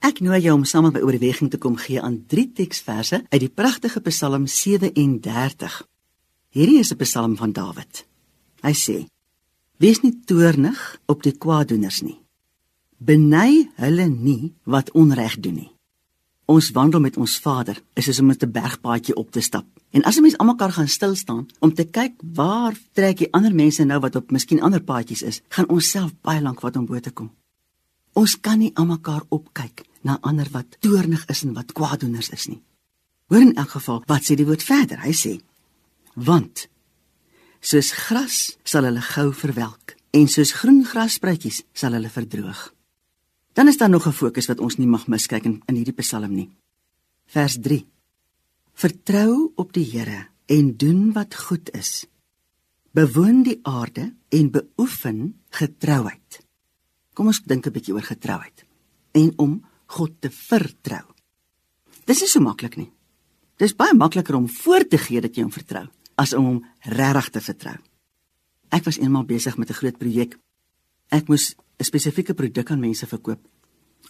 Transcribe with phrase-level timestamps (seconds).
[0.00, 3.40] Ek nooi jou om saam met my oorweging te kom gee aan drie teksverse uit
[3.42, 5.74] die pragtige Psalm 37.
[6.56, 8.06] Hierdie is 'n Psalm van Dawid.
[8.62, 9.06] Hy sê:
[9.76, 12.18] Wees nie toornig op die kwaaddoeners nie.
[12.98, 15.72] Beny hulle nie wat onreg doen nie.
[16.46, 19.66] Ons wandel met ons Vader is soos om met 'n bergpaadjie op te stap.
[19.90, 23.54] En as 'n mens almekaar gaan stil staan om te kyk waar trek die ander
[23.54, 26.86] mense nou wat op miskien ander paadjies is, gaan ons self baie lank wat om
[26.86, 27.30] bo te kom.
[28.12, 32.62] Ons kan nie almekaar opkyk na ander wat toornig is en wat kwaaddoeners is nie.
[33.30, 35.00] Hoor in elk geval, wat sê die woord verder?
[35.04, 35.36] Hy sê:
[36.14, 36.66] Want
[37.60, 42.70] soos gras sal hulle gou verwelk en soos groen grasspruitjies sal hulle verdroog.
[43.54, 46.34] Dan is daar nog 'n fokus wat ons nie mag miskyk in, in hierdie Psalm
[46.34, 46.50] nie.
[47.26, 47.86] Vers 3.
[48.74, 52.06] Vertrou op die Here en doen wat goed is.
[52.90, 56.40] Bewoon die aarde en beoefen getrouheid.
[57.12, 58.64] Kom ons dink 'n bietjie oor getrouheid
[59.12, 59.62] en om
[59.96, 61.04] God te vertrou.
[62.06, 62.90] Dis nie so maklik nie.
[63.60, 65.86] Dis baie makliker om voor te gee dat jy hom vertrou
[66.20, 66.60] as om hom
[66.96, 67.76] regtig te vertrou.
[68.70, 70.38] Ek was eendag besig met 'n groot projek.
[71.10, 73.40] Ek moes 'n spesifieke produk aan mense verkoop.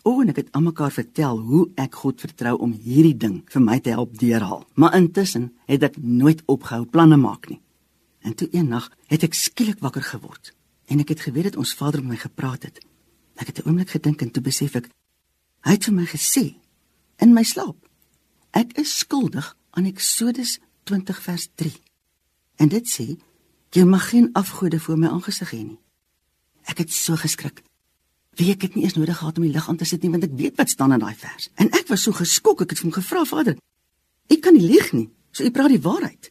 [0.02, 3.80] O, en ek het almekaar vertel hoe ek God vertrou om hierdie ding vir my
[3.80, 4.64] te help deurhaal.
[4.74, 7.60] Maar intussen het ek nooit opgehou planne maak nie.
[8.20, 10.54] En toe eendag het ek skielik wakker geword
[10.86, 12.80] en ek het geweet dat ons Vader met my gepraat het.
[13.36, 14.88] Ek het 'n oomblik gedink en toe besef ek
[15.66, 16.44] hy het vir my gesê
[17.20, 17.76] in my slaap.
[18.56, 20.58] Ek is skuldig aan Eksodus
[20.88, 21.72] 20 vers 3.
[22.60, 23.08] En dit sê
[23.70, 25.78] jy mag geen afgode voor my aangesig hê nie.
[26.66, 27.62] Ek het so geskrik.
[28.38, 30.26] Wie ek het nie eens nodig gehad om die lig aan te sit nie want
[30.26, 31.50] ek weet wat staan in daai vers.
[31.54, 33.58] En ek was so geskok, ek het hom gevra, Vader,
[34.30, 35.08] ek kan nie lieg nie.
[35.30, 36.30] So u praat die waarheid.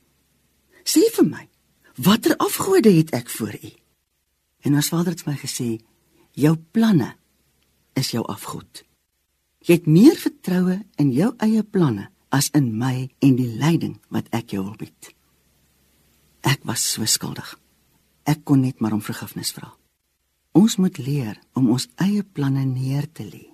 [0.83, 1.45] Sê vir my,
[1.95, 3.71] watter afgode het ek voor u?
[4.67, 5.77] En ons Vader het my gesê,
[6.35, 7.13] jou planne
[7.99, 8.83] is jou afgod.
[9.69, 14.25] Jy het meer vertroue in jou eie planne as in my en die leiding wat
[14.33, 15.11] ek jou wil bied.
[16.41, 17.51] Ek was so skuldig.
[18.25, 19.69] Ek kon net maar om vergifnis vra.
[20.57, 23.45] Ons moet leer om ons eie planne neer te lê.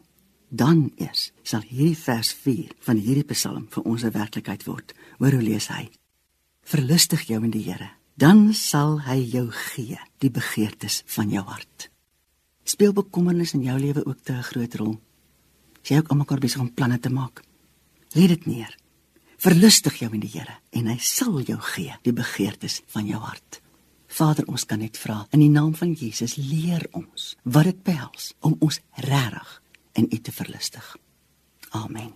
[0.48, 4.94] Dan eers sal hierdie vers 4 van hierdie Psalm vir ons 'n werklikheid word.
[5.20, 5.90] Hoor hoe lees hy?
[6.64, 11.90] Verlustig jou in die Here, dan sal hy jou gee die begeertes van jou hart.
[12.64, 15.02] Speel bekommernis in jou lewe ook te 'n groot rol?
[15.86, 17.44] Is jy ook almekaar besig om planne te maak?
[18.18, 18.72] Lê dit neer.
[19.38, 23.60] Verlustig jou in die Here en hy sal jou gee die begeertes van jou hart.
[24.10, 28.34] Vader, ons kan net vra in die naam van Jesus, leer ons wat dit behels
[28.42, 29.56] om ons regtig
[30.02, 30.96] in U te verlustig.
[31.70, 32.16] Amen.